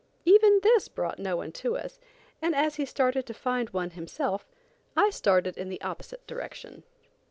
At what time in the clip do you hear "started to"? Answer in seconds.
2.87-3.35